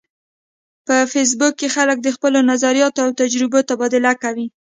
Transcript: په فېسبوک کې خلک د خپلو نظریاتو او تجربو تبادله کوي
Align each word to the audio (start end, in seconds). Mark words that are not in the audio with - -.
په 0.87 0.95
فېسبوک 1.11 1.53
کې 1.59 1.73
خلک 1.75 1.97
د 2.01 2.07
خپلو 2.15 2.39
نظریاتو 2.51 2.99
او 3.05 3.09
تجربو 3.21 3.59
تبادله 3.69 4.11
کوي 4.23 4.47